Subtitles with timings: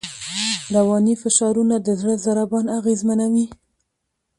[0.75, 3.45] رواني فشارونه د زړه ضربان اغېزمنوي.